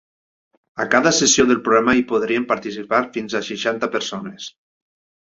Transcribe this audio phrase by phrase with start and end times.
[0.85, 4.49] A cada sessió del programa hi podrien participar fins a seixanta persones.